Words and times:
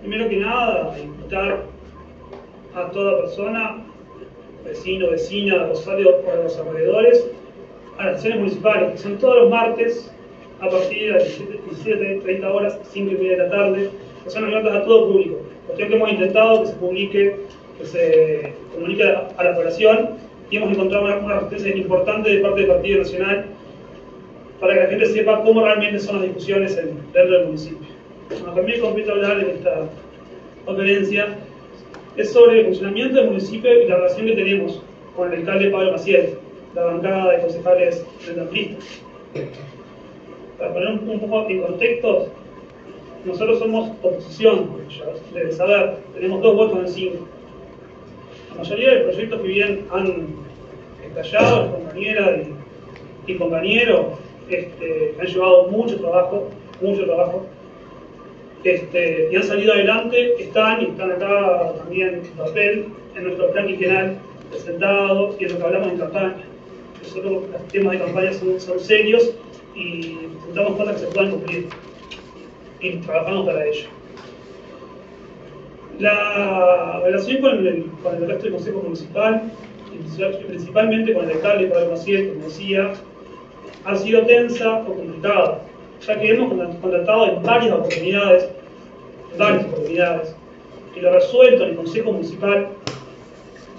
Primero 0.00 0.28
que 0.28 0.36
nada, 0.36 0.94
invitar 0.98 1.64
a 2.74 2.90
toda 2.90 3.22
persona, 3.22 3.84
vecino, 4.64 5.10
vecina 5.10 5.66
Rosario 5.66 6.20
o 6.24 6.36
de 6.36 6.42
los 6.44 6.56
alrededores, 6.56 7.30
a 7.98 8.06
las 8.06 8.16
sesiones 8.16 8.38
municipales, 8.40 8.92
que 8.92 8.98
son 8.98 9.18
todos 9.18 9.42
los 9.42 9.50
martes 9.50 10.12
a 10.60 10.68
partir 10.68 11.12
de 11.12 11.18
las 11.18 11.40
17.30 11.40 12.44
horas, 12.44 12.78
5 12.90 13.10
y 13.10 13.14
media 13.14 13.30
de 13.32 13.36
la 13.38 13.50
tarde, 13.50 13.90
que 14.22 14.30
son 14.30 14.44
abiertas 14.44 14.76
a 14.76 14.84
todo 14.84 15.08
público. 15.08 15.36
Cuestión 15.66 15.88
que 15.88 15.96
hemos 15.96 16.12
intentado 16.12 16.62
que 16.62 16.68
se 16.68 16.76
publique, 16.76 17.36
que 17.78 17.84
se 17.84 18.52
comunique 18.72 19.02
a 19.02 19.44
la 19.44 19.54
población 19.54 20.10
y 20.50 20.56
hemos 20.56 20.70
encontrado 20.70 21.04
una, 21.04 21.16
una 21.16 21.40
resistencia 21.40 21.76
importante 21.76 22.30
de 22.30 22.38
parte 22.38 22.60
del 22.60 22.68
Partido 22.68 22.98
Nacional 22.98 23.46
para 24.60 24.74
que 24.74 24.80
la 24.80 24.86
gente 24.86 25.06
sepa 25.06 25.42
cómo 25.42 25.64
realmente 25.64 25.98
son 25.98 26.16
las 26.16 26.24
discusiones 26.24 26.76
dentro 26.76 27.30
del 27.30 27.46
municipio. 27.46 27.97
Que 28.28 28.62
me 28.62 28.78
compete 28.78 29.10
hablar 29.10 29.40
en 29.40 29.50
esta 29.50 29.88
conferencia 30.66 31.38
es 32.16 32.30
sobre 32.30 32.60
el 32.60 32.66
funcionamiento 32.66 33.16
del 33.16 33.28
municipio 33.28 33.82
y 33.82 33.88
la 33.88 33.96
relación 33.96 34.26
que 34.26 34.34
tenemos 34.34 34.82
con 35.16 35.32
el 35.32 35.38
alcalde 35.40 35.70
Pablo 35.70 35.92
Maciel, 35.92 36.34
la 36.74 36.84
bancada 36.84 37.32
de 37.32 37.40
concejales 37.40 38.04
rendamplistas. 38.26 38.84
Para 40.58 40.74
poner 40.74 40.88
un, 40.90 41.20
poco 41.20 41.48
en 41.48 41.62
contexto, 41.62 42.28
nosotros 43.24 43.60
somos 43.60 43.90
oposición, 44.02 44.70
ya 44.90 45.06
deben 45.32 45.52
saber, 45.52 45.96
tenemos 46.14 46.42
dos 46.42 46.56
votos 46.56 46.78
en 46.80 46.88
cinco. 46.88 47.28
La 48.50 48.58
mayoría 48.58 48.94
de 48.94 49.00
proyectos 49.00 49.40
que 49.40 49.48
bien 49.48 49.86
han 49.90 50.26
estallado, 51.06 51.72
compañeras 51.72 52.40
y, 53.26 53.32
y 53.32 53.36
compañeros, 53.36 54.06
este, 54.50 55.14
han 55.18 55.26
llevado 55.26 55.68
mucho 55.68 55.98
trabajo, 55.98 56.48
mucho 56.80 57.04
trabajo, 57.04 57.46
este, 58.74 59.28
y 59.30 59.36
han 59.36 59.42
salido 59.42 59.72
adelante, 59.72 60.34
están 60.42 60.82
y 60.82 60.86
están 60.86 61.12
acá 61.12 61.72
también 61.78 62.22
en 62.24 62.36
papel, 62.36 62.86
en 63.14 63.24
nuestro 63.24 63.50
plan 63.52 63.66
quinquenal 63.66 64.16
presentado 64.50 65.36
y 65.38 65.44
en 65.44 65.52
lo 65.52 65.58
que 65.58 65.64
hablamos 65.64 65.88
en 65.88 65.98
campaña. 65.98 66.44
Nosotros 67.02 67.32
los 67.32 67.68
temas 67.68 67.92
de 67.92 67.98
campaña 67.98 68.32
son, 68.32 68.80
serios 68.80 69.34
y 69.74 70.16
presentamos 70.26 70.76
cosas 70.76 70.94
que 70.94 71.00
se 71.00 71.12
puedan 71.12 71.30
cumplir 71.32 71.68
y 72.80 72.96
trabajamos 72.98 73.46
para 73.46 73.66
ello. 73.66 73.88
La 75.98 77.00
relación 77.04 77.40
con 77.42 77.66
el, 77.66 77.86
con 78.02 78.14
el 78.16 78.26
resto 78.28 78.44
del 78.44 78.52
Consejo 78.52 78.82
Municipal, 78.82 79.50
principalmente 80.46 81.12
con 81.12 81.24
el 81.24 81.36
alcalde 81.36 81.66
Pablo 81.66 81.90
Maciel, 81.90 82.34
como 82.34 82.44
decía, 82.44 82.92
ha 83.84 83.96
sido 83.96 84.26
tensa 84.26 84.80
o 84.80 84.94
complicada, 84.94 85.60
ya 86.06 86.20
que 86.20 86.30
hemos 86.30 86.76
contactado 86.76 87.28
en 87.28 87.42
varias 87.42 87.72
oportunidades, 87.72 88.48
varias 89.36 89.64
oportunidades, 89.66 90.34
y 90.96 91.00
lo 91.00 91.12
resuelto 91.12 91.64
en 91.64 91.70
el 91.70 91.76
Consejo 91.76 92.12
Municipal, 92.12 92.68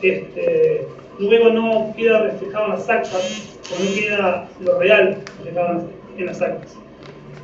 este, 0.02 0.86
luego 1.19 1.50
no 1.50 1.94
queda 1.97 2.23
reflejado 2.23 2.66
en 2.66 2.72
las 2.72 2.89
actas, 2.89 3.58
o 3.72 3.83
no 3.83 3.95
queda 3.95 4.50
lo 4.61 4.80
real 4.80 5.17
reflejado 5.39 5.83
en 6.17 6.25
las 6.25 6.42
actas. 6.42 6.77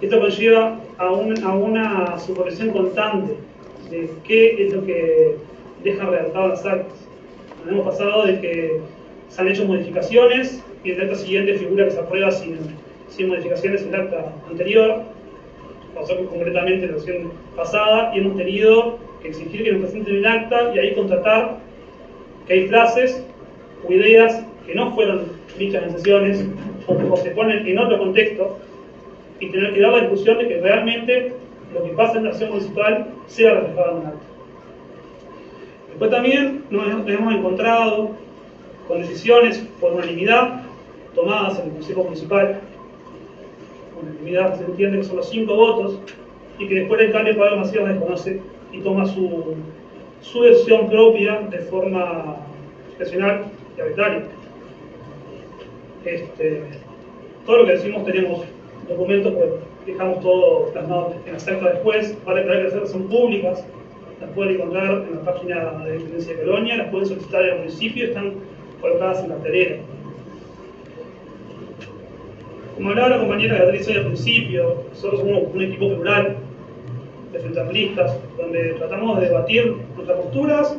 Esto 0.01 0.19
conlleva 0.19 0.79
a, 0.97 1.11
un, 1.11 1.43
a 1.43 1.53
una 1.53 2.19
supervisión 2.19 2.69
constante 2.71 3.35
de 3.89 4.09
qué 4.25 4.65
es 4.65 4.73
lo 4.73 4.85
que 4.85 5.35
deja 5.83 6.05
redactado 6.05 6.49
las 6.49 6.65
actas. 6.65 6.97
Nos 7.63 7.73
hemos 7.73 7.85
pasado 7.85 8.25
de 8.25 8.39
que 8.39 8.79
se 9.29 9.41
han 9.41 9.47
hecho 9.47 9.65
modificaciones 9.65 10.63
y 10.83 10.91
el 10.91 11.01
acta 11.01 11.15
siguiente 11.15 11.55
figura 11.55 11.85
que 11.85 11.91
se 11.91 11.99
aprueba 11.99 12.31
sin, 12.31 12.57
sin 13.09 13.29
modificaciones 13.29 13.83
en 13.83 13.89
el 13.89 14.01
acta 14.01 14.33
anterior, 14.49 15.03
pasó 15.95 16.15
concretamente 16.27 16.85
en 16.85 16.91
la 16.91 16.99
sesión 16.99 17.31
pasada, 17.55 18.11
y 18.13 18.19
hemos 18.19 18.37
tenido 18.37 18.99
que 19.21 19.29
exigir 19.29 19.63
que 19.63 19.71
nos 19.71 19.81
presenten 19.81 20.15
el 20.17 20.25
acta 20.25 20.71
y 20.75 20.79
ahí 20.79 20.93
contratar 20.93 21.57
que 22.45 22.53
hay 22.53 22.67
frases 22.67 23.25
o 23.87 23.91
ideas 23.91 24.45
que 24.67 24.75
no 24.75 24.93
fueron 24.93 25.23
dichas 25.57 25.83
en 25.83 25.91
sesiones 25.91 26.45
o 26.87 26.97
que 26.97 27.21
se 27.21 27.31
ponen 27.31 27.65
en 27.65 27.79
otro 27.79 27.97
contexto 27.97 28.59
y 29.39 29.49
tener 29.49 29.73
que 29.73 29.81
dar 29.81 29.93
la 29.93 30.01
discusión 30.01 30.37
de 30.37 30.47
que 30.47 30.61
realmente 30.61 31.33
lo 31.73 31.83
que 31.83 31.89
pasa 31.91 32.17
en 32.17 32.25
la 32.25 32.29
acción 32.31 32.51
municipal 32.51 33.07
sea 33.27 33.55
reflejado 33.55 33.91
en 33.91 33.97
un 33.97 34.05
acta. 34.07 34.25
Después 35.89 36.11
también 36.11 36.63
nos 36.69 36.87
hemos 37.07 37.33
encontrado 37.33 38.11
con 38.87 39.01
decisiones 39.01 39.65
por 39.79 39.93
unanimidad 39.93 40.61
tomadas 41.15 41.59
en 41.59 41.67
el 41.67 41.71
Consejo 41.71 42.03
Municipal, 42.03 42.61
con 43.95 44.09
unanimidad 44.09 44.57
se 44.57 44.65
entiende 44.65 44.97
que 44.97 45.03
son 45.03 45.17
los 45.17 45.29
cinco 45.29 45.55
votos, 45.55 45.99
y 46.59 46.67
que 46.67 46.75
después 46.75 47.01
el 47.01 47.07
alcalde 47.07 47.33
Pablo 47.33 47.57
Macías 47.57 47.87
desconoce 47.87 48.41
y 48.71 48.79
toma 48.79 49.05
su, 49.05 49.55
su 50.21 50.41
decisión 50.43 50.89
propia 50.89 51.41
de 51.49 51.59
forma 51.59 52.37
excepcional 52.91 53.45
y 53.77 53.81
arbitraria. 53.81 54.23
Este, 56.05 56.61
todo 57.45 57.57
lo 57.57 57.65
que 57.65 57.71
decimos 57.73 58.05
tenemos 58.05 58.41
documentos, 58.87 59.33
pues 59.33 59.49
dejamos 59.85 60.21
todo 60.21 60.71
plasmado 60.71 61.13
en 61.25 61.33
las 61.33 61.47
actas 61.47 61.73
después, 61.73 62.17
aclarar 62.25 62.69
que 62.69 62.77
las 62.77 62.91
son 62.91 63.07
públicas, 63.07 63.65
las 64.21 64.29
pueden 64.31 64.55
encontrar 64.55 65.05
en 65.09 65.15
la 65.15 65.21
página 65.21 65.83
de 65.83 65.89
la 65.89 65.95
Intendencia 65.95 66.35
de 66.35 66.43
Colonia, 66.43 66.77
las 66.77 66.89
pueden 66.89 67.07
solicitar 67.07 67.43
al 67.43 67.57
municipio, 67.59 68.05
están 68.05 68.33
colocadas 68.81 69.23
en 69.23 69.29
la 69.29 69.35
cartelera. 69.35 69.77
Como 72.75 72.89
hablaba 72.89 73.09
la 73.09 73.19
compañera 73.19 73.55
Beatriz 73.55 73.87
hoy 73.87 73.95
al 73.95 74.05
principio, 74.07 74.83
nosotros 74.89 75.21
somos 75.21 75.43
un 75.53 75.61
equipo 75.61 75.95
plural 75.95 76.35
de 77.31 77.39
frente 77.39 77.95
donde 78.37 78.73
tratamos 78.73 79.19
de 79.19 79.27
debatir 79.27 79.75
nuestras 79.95 80.19
posturas, 80.19 80.77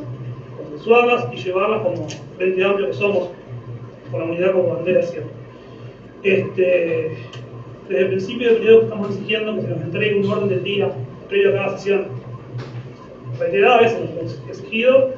consensuarlas 0.57 1.27
y 1.33 1.37
llevarlas 1.37 1.81
como 1.81 2.07
frente 2.37 2.63
amplio 2.63 2.87
que 2.87 2.93
somos, 2.93 3.29
con 4.11 4.19
la 4.19 4.25
unidad 4.27 4.51
como 4.51 4.75
bandera 4.75 5.01
siempre. 5.01 5.33
Este, 6.21 7.17
desde 7.89 8.01
el 8.01 8.07
principio 8.09 8.49
del 8.49 8.57
periodo 8.57 8.81
estamos 8.83 9.09
exigiendo 9.15 9.55
que 9.55 9.61
se 9.61 9.67
nos 9.69 9.81
entregue 9.81 10.19
un 10.19 10.31
orden 10.31 10.49
del 10.49 10.63
día 10.63 10.91
previo 11.29 11.49
a 11.49 11.53
cada 11.53 11.77
sesión. 11.79 12.07
Reiteradas 13.39 13.81
veces 13.81 14.09
hemos 14.11 14.49
exigido, 14.49 15.13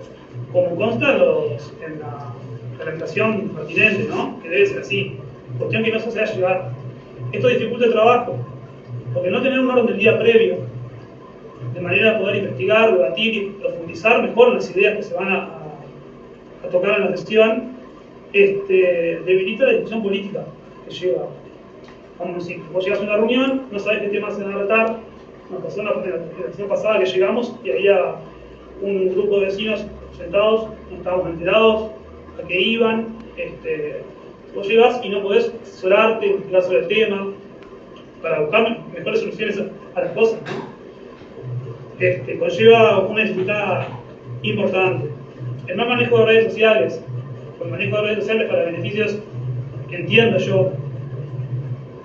como 0.53 0.75
consta 0.77 1.11
en 1.13 1.99
la 1.99 2.33
reglamentación 2.77 3.49
pertinente, 3.49 4.07
¿no? 4.09 4.41
que 4.41 4.49
debe 4.49 4.65
ser 4.65 4.79
así. 4.79 5.19
Cuestión 5.59 5.83
que 5.83 5.91
no 5.91 5.99
se 5.99 6.21
hace 6.21 6.35
llevar. 6.35 6.71
Esto 7.31 7.47
dificulta 7.49 7.85
el 7.85 7.91
trabajo, 7.91 8.37
porque 9.13 9.29
no 9.29 9.41
tener 9.41 9.59
un 9.59 9.69
orden 9.69 9.85
del 9.87 9.99
día 9.99 10.17
previo, 10.17 10.57
de 11.73 11.81
manera 11.81 12.13
de 12.13 12.19
poder 12.19 12.35
investigar, 12.37 12.93
debatir 12.93 13.33
y 13.35 13.45
profundizar 13.61 14.23
mejor 14.23 14.53
las 14.53 14.75
ideas 14.75 14.97
que 14.97 15.03
se 15.03 15.13
van 15.13 15.29
a, 15.29 15.49
a, 16.65 16.69
tocar 16.71 17.01
en 17.01 17.11
la 17.11 17.17
sesión, 17.17 17.73
este, 18.33 19.21
debilita 19.25 19.65
la 19.65 19.73
discusión 19.73 20.01
política 20.01 20.45
que 20.87 20.93
lleva 20.93 21.27
Vamos 22.19 22.35
a 22.35 22.39
decir, 22.39 22.61
vos 22.73 22.83
llegas 22.83 22.99
a 22.99 23.03
una 23.03 23.15
reunión, 23.15 23.63
no 23.71 23.79
sabes 23.79 24.01
qué 24.01 24.09
temas 24.09 24.35
se 24.35 24.43
van 24.43 24.53
a 24.53 24.65
tratar. 24.65 24.97
Nos 25.49 25.63
pasó 25.63 25.79
en 25.79 25.85
la 25.87 26.67
pasada 26.67 26.99
que 26.99 27.05
llegamos 27.05 27.55
y 27.63 27.71
había 27.71 28.15
un 28.81 29.09
grupo 29.13 29.39
de 29.39 29.45
vecinos 29.45 29.85
sentados, 30.17 30.69
no 30.91 30.97
estábamos 30.97 31.29
enterados 31.29 31.91
a 32.43 32.47
qué 32.47 32.59
iban. 32.59 33.07
Este, 33.37 34.03
vos 34.55 34.67
llegas 34.67 34.99
y 35.03 35.09
no 35.09 35.21
podés 35.21 35.53
asesorarte, 35.61 36.27
investigar 36.27 36.63
sobre 36.63 36.79
el 36.79 36.87
tema, 36.87 37.33
para 38.21 38.41
buscar 38.41 38.79
mejores 38.93 39.19
soluciones 39.21 39.59
a, 39.95 40.01
las 40.01 40.11
cosas. 40.11 40.39
Este, 41.99 42.39
conlleva 42.39 42.99
una 42.99 43.23
dificultad 43.23 43.87
importante. 44.43 45.09
El 45.67 45.75
mal 45.75 45.89
manejo 45.89 46.19
de 46.19 46.25
redes 46.25 46.43
sociales, 46.45 47.01
el 47.61 47.69
manejo 47.69 47.97
de 47.97 48.01
redes 48.03 48.19
sociales 48.19 48.49
para 48.49 48.65
beneficios, 48.65 49.19
entiendo 49.91 50.37
yo, 50.37 50.71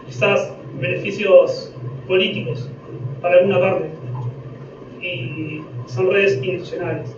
quizás 0.06 0.52
beneficios 0.80 1.72
políticos 2.06 2.68
para 3.20 3.38
alguna 3.38 3.60
parte 3.60 3.88
y 5.00 5.62
son 5.86 6.10
redes 6.10 6.36
institucionales. 6.42 7.16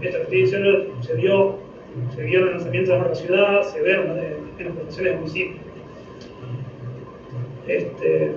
Esta 0.00 0.18
estoy 0.18 0.46
se 0.46 1.14
vio, 1.14 1.58
se 2.14 2.22
vio 2.22 2.40
el 2.40 2.50
lanzamiento 2.52 2.92
de 2.92 2.98
la 2.98 3.14
ciudad, 3.14 3.62
se 3.62 3.80
ve 3.80 3.92
en, 3.94 4.08
las 4.08 4.54
presentaciones 4.56 5.12
del 5.12 5.18
municipio. 5.18 5.56
Este, 7.66 8.32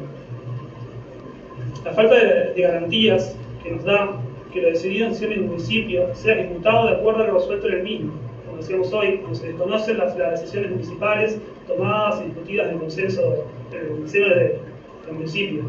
la 1.85 1.93
falta 1.93 2.15
de, 2.15 2.61
garantías 2.61 3.37
que 3.63 3.71
nos 3.71 3.83
da 3.83 4.11
que 4.51 4.61
lo 4.61 4.69
decidido 4.69 5.07
en 5.07 5.31
el 5.31 5.41
municipio 5.41 6.13
sea 6.15 6.35
ejecutado 6.39 6.87
de 6.87 6.95
acuerdo 6.95 7.23
a 7.23 7.27
lo 7.27 7.33
resuelto 7.35 7.67
en 7.67 7.73
el 7.73 7.83
mismo 7.83 8.29
decíamos 8.59 8.91
hoy, 8.93 9.17
cuando 9.17 9.35
se 9.35 9.47
desconocen 9.47 9.97
las, 9.97 10.17
decisiones 10.17 10.71
municipales 10.71 11.39
tomadas 11.67 12.21
y 12.21 12.25
discutidas 12.25 12.71
en 12.71 12.79
consenso 12.79 13.45
en 13.71 13.77
el 13.77 14.11
del 14.11 15.13
municipio. 15.13 15.63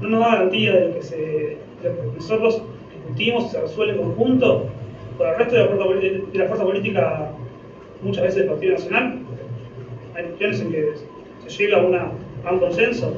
No 0.00 0.08
nos 0.08 0.20
da 0.20 0.28
garantía 0.34 0.72
de 0.72 0.92
que, 0.94 1.02
se, 1.02 1.56
nosotros 2.14 2.62
discutimos 2.92 3.50
se 3.50 3.60
resuelve 3.60 3.94
en 3.94 3.98
conjunto 4.02 4.66
con 5.16 5.28
el 5.28 5.36
resto 5.36 5.54
de 5.54 5.60
la, 5.60 5.68
fuerza, 5.68 5.84
de 6.00 6.38
la 6.38 6.46
fuerza 6.46 6.64
política, 6.64 7.30
muchas 8.02 8.22
veces 8.22 8.40
del 8.40 8.48
Partido 8.48 8.72
Nacional. 8.74 9.18
Hay 10.14 10.24
cuestiones 10.24 10.60
en 10.60 10.72
que 10.72 10.92
se 11.46 11.64
llega 11.64 11.78
a, 11.78 11.82
una, 11.82 12.10
a 12.44 12.52
un 12.52 12.58
consenso, 12.58 13.14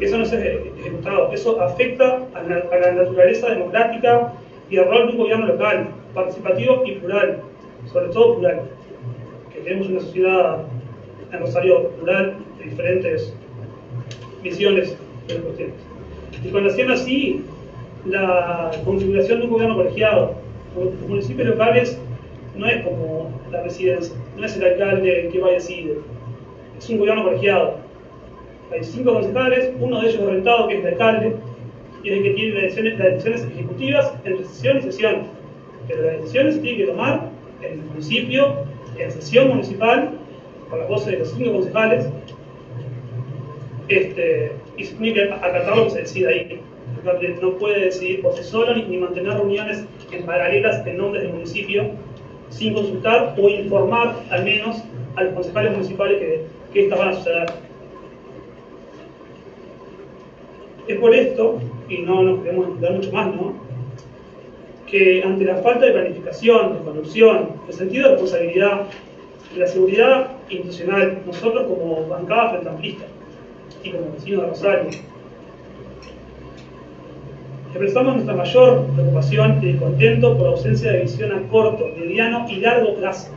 eso 0.00 0.18
no 0.18 0.24
es 0.24 0.32
ejecutado. 0.32 1.32
Eso 1.32 1.60
afecta 1.60 2.26
a 2.34 2.42
la, 2.42 2.56
a 2.56 2.76
la 2.78 2.92
naturaleza 2.92 3.50
democrática 3.50 4.32
y 4.68 4.78
al 4.78 4.86
rol 4.86 5.06
de 5.06 5.12
un 5.12 5.18
gobierno 5.18 5.46
local, 5.46 5.88
participativo 6.14 6.82
y 6.86 6.92
plural, 6.92 7.40
sobre 7.92 8.08
todo 8.08 8.34
plural, 8.36 8.62
que 9.52 9.60
tenemos 9.60 9.88
una 9.88 10.00
sociedad 10.00 10.58
en 11.32 11.40
Rosario 11.40 11.88
plural 11.90 12.36
de 12.58 12.64
diferentes 12.64 13.34
visiones 14.42 14.96
de 15.28 15.34
las 15.34 15.42
cuestiones. 15.44 15.74
Y 16.44 16.48
conociendo 16.48 16.94
así 16.94 17.44
la 18.06 18.70
configuración 18.84 19.38
de 19.38 19.44
un 19.44 19.52
gobierno 19.52 19.76
colegiado, 19.76 20.34
los 20.76 21.08
municipios 21.08 21.48
locales 21.48 21.98
no 22.56 22.66
es 22.66 22.84
como 22.84 23.30
la 23.50 23.62
residencia, 23.62 24.14
no 24.36 24.44
es 24.44 24.56
el 24.56 24.64
alcalde 24.64 25.28
que 25.32 25.38
va 25.38 25.48
a 25.48 25.52
decidir, 25.52 25.98
es 26.78 26.90
un 26.90 26.98
gobierno 26.98 27.24
colegiado. 27.24 27.76
Hay 28.72 28.82
cinco 28.82 29.12
concejales, 29.12 29.70
uno 29.80 30.00
de 30.00 30.08
ellos 30.08 30.24
rentado, 30.24 30.68
que 30.68 30.78
es 30.78 30.80
el 30.80 30.92
alcalde, 30.92 31.36
y 32.02 32.10
es 32.10 32.16
el 32.16 32.22
que 32.22 32.30
tiene 32.30 32.54
las 32.54 32.62
decisiones, 32.62 32.98
las 32.98 33.12
decisiones 33.12 33.44
ejecutivas 33.52 34.12
entre 34.24 34.44
sesión 34.44 34.78
y 34.78 34.82
sesión. 34.82 35.16
Pero 35.88 36.02
las 36.02 36.20
decisiones 36.20 36.54
se 36.54 36.60
tienen 36.60 36.80
que 36.80 36.92
tomar 36.92 37.28
en 37.60 37.72
el 37.72 37.78
municipio, 37.78 38.54
en 38.98 39.10
sesión 39.10 39.48
municipal, 39.48 40.10
con 40.70 40.80
las 40.80 40.88
voces 40.88 41.12
de 41.12 41.18
los 41.18 41.30
cinco 41.32 41.52
concejales, 41.52 42.08
este, 43.88 44.52
y 44.76 44.84
se 44.84 44.94
tiene 44.94 45.14
que 45.14 45.32
acatar 45.32 45.76
lo 45.76 45.84
que 45.84 45.90
se 45.90 46.00
decida 46.00 46.30
ahí. 46.30 46.60
El 47.02 47.08
alcalde 47.08 47.36
no 47.42 47.52
puede 47.52 47.84
decidir 47.84 48.22
por 48.22 48.34
sí 48.34 48.42
solo 48.42 48.74
ni 48.74 48.96
mantener 48.96 49.34
reuniones 49.34 49.84
en 50.12 50.24
paralelas 50.24 50.86
en 50.86 50.96
nombre 50.96 51.20
del 51.20 51.32
municipio 51.32 51.90
sin 52.50 52.74
consultar 52.74 53.34
o 53.38 53.48
informar 53.48 54.14
al 54.30 54.44
menos 54.44 54.82
a 55.16 55.24
los 55.24 55.34
concejales 55.34 55.72
municipales 55.72 56.18
que, 56.18 56.44
que 56.72 56.84
estas 56.84 56.98
van 56.98 57.08
a 57.08 57.14
suceder. 57.14 57.52
Es 60.88 60.98
por 60.98 61.14
esto, 61.14 61.60
y 61.88 61.98
no 61.98 62.22
nos 62.22 62.42
queremos 62.42 62.66
explicar 62.66 62.96
mucho 62.96 63.12
más, 63.12 63.34
¿no? 63.34 63.72
que 64.92 65.22
ante 65.24 65.44
la 65.46 65.56
falta 65.56 65.86
de 65.86 65.92
planificación, 65.92 66.74
de 66.74 66.84
conducción, 66.84 67.48
de 67.66 67.72
sentido 67.72 68.04
de 68.04 68.10
responsabilidad, 68.10 68.86
de 69.54 69.60
la 69.60 69.66
seguridad 69.66 70.32
institucional, 70.50 71.22
nosotros 71.24 71.66
como 71.66 72.06
bancada 72.08 72.50
frente 72.50 72.68
amplista 72.68 73.04
y 73.82 73.90
como 73.90 74.12
vecinos 74.12 74.42
de 74.42 74.48
Rosario, 74.48 74.90
expresamos 77.72 78.16
nuestra 78.16 78.34
mayor 78.34 78.84
preocupación 78.94 79.58
y 79.62 79.72
descontento 79.72 80.36
por 80.36 80.42
la 80.42 80.52
ausencia 80.52 80.92
de 80.92 81.00
visión 81.00 81.32
a 81.32 81.48
corto, 81.48 81.90
mediano 81.96 82.46
y 82.46 82.56
largo 82.56 82.96
plazo, 82.96 83.30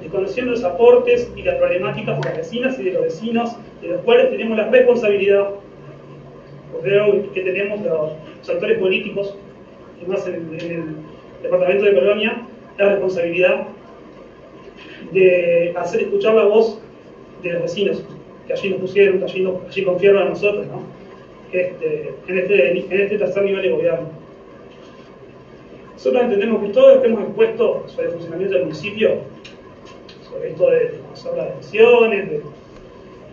desconociendo 0.00 0.52
los 0.52 0.62
aportes 0.62 1.28
y 1.34 1.42
las 1.42 1.56
problemáticas 1.56 2.20
de 2.20 2.28
las 2.28 2.38
vecinas 2.38 2.78
y 2.78 2.84
de 2.84 2.92
los 2.92 3.02
vecinos, 3.02 3.56
de 3.82 3.88
los 3.88 4.00
cuales 4.02 4.30
tenemos 4.30 4.56
la 4.56 4.68
responsabilidad, 4.68 5.50
creo 6.82 7.32
que 7.32 7.40
tenemos 7.40 7.80
los, 7.80 8.48
actores 8.48 8.78
políticos, 8.78 9.36
y 10.00 10.08
más 10.08 10.24
en, 10.28 10.34
el 10.34 10.84
departamento 11.42 11.84
de 11.84 11.94
Colonia, 11.94 12.42
la 12.78 12.90
responsabilidad 12.90 13.66
de 15.12 15.74
hacer 15.76 16.02
escuchar 16.02 16.34
la 16.34 16.44
voz 16.44 16.80
de 17.42 17.54
los 17.54 17.62
vecinos, 17.62 18.04
que 18.46 18.52
allí 18.52 18.70
nos 18.70 18.80
pusieron, 18.82 19.18
que 19.18 19.24
allí, 19.24 19.48
allí 19.68 19.82
confiaron 19.82 20.22
a 20.22 20.30
nosotros, 20.30 20.64
¿no? 20.68 20.97
Este, 21.52 22.14
en, 22.26 22.38
este, 22.38 22.70
en 22.70 23.00
este 23.00 23.18
tercer 23.18 23.44
nivel 23.44 23.62
de 23.62 23.70
gobierno. 23.70 24.08
Nosotros 25.94 26.22
entendemos 26.22 26.62
que 26.62 26.68
todo 26.68 26.94
lo 26.94 27.02
que 27.02 27.08
hemos 27.08 27.24
expuesto 27.24 27.84
sobre 27.88 28.06
el 28.06 28.12
funcionamiento 28.12 28.54
del 28.54 28.64
municipio, 28.64 29.10
sobre 30.30 30.50
esto 30.50 30.70
de 30.70 30.92
las 31.10 31.26
habla 31.26 31.44
de 31.46 32.42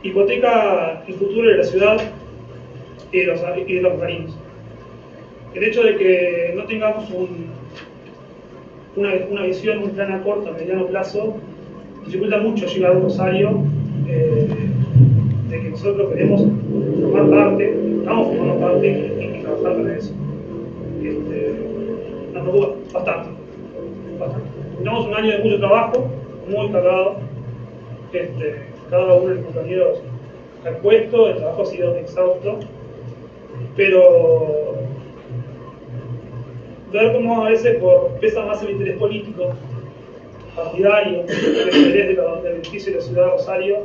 hipoteca 0.02 1.04
el 1.08 1.14
futuro 1.14 1.50
de 1.50 1.58
la 1.58 1.64
ciudad 1.64 1.98
y 3.12 3.20
de 3.20 3.26
los, 3.26 3.42
y. 3.42 4.34
El 5.54 5.64
hecho 5.64 5.84
de 5.84 5.96
que 5.96 6.54
no 6.56 6.66
tengamos 6.66 7.10
un, 7.12 7.52
una, 8.96 9.14
una, 9.30 9.44
visión, 9.44 9.84
un 9.84 9.92
plan 9.92 10.12
a 10.12 10.24
corto, 10.24 10.50
a 10.50 10.54
mediano 10.54 10.88
plazo, 10.88 11.38
dificulta 12.06 12.40
mucho 12.40 12.66
llegar 12.66 12.92
a 12.92 12.96
un 12.96 13.04
Rosario 13.04 13.64
eh, 14.08 14.48
de 15.50 15.62
que 15.62 15.70
nosotros 15.70 16.12
queremos 16.12 16.44
formar 17.02 17.30
parte, 17.30 17.85
estamos 18.06 18.28
formando 18.28 18.60
parte 18.60 18.88
y, 18.88 19.42
trabajar 19.42 19.78
para 19.78 19.98
eso. 19.98 20.14
Este, 21.04 21.56
nos 22.34 22.44
preocupa 22.44 22.68
bastante, 22.94 23.30
bastante. 24.20 24.50
Tenemos 24.78 25.08
un 25.08 25.14
año 25.16 25.32
de 25.32 25.44
mucho 25.44 25.58
trabajo, 25.58 26.08
muy 26.48 26.70
cargado. 26.70 27.16
Este, 28.14 28.62
cada 28.92 29.16
uno 29.16 29.30
de 29.30 29.36
los 29.36 29.46
compañeros 29.46 30.04
ha 30.66 30.70
puesto, 30.82 31.30
el 31.30 31.38
trabajo 31.38 31.64
ha 31.64 31.66
sido 31.66 31.96
exhausto, 31.96 32.60
pero 33.76 34.76
ver 36.92 37.14
cómo 37.14 37.44
a 37.44 37.50
veces 37.50 37.78
por, 37.78 38.12
pesa 38.22 38.46
más 38.46 38.62
el 38.62 38.72
interés 38.72 38.98
político, 38.98 39.50
partidario, 40.56 41.26
el 41.28 41.76
interés 41.76 42.08
de 42.10 42.14
la, 42.14 42.36
del 42.42 42.54
beneficio 42.54 42.94
de 42.94 43.00
la 43.00 43.04
ciudad 43.04 43.26
de 43.26 43.32
Rosario, 43.32 43.78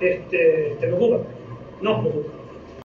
este, 0.00 0.76
te 0.80 0.86
preocupa, 0.86 1.18
nos 1.82 2.00
preocupa. 2.00 2.29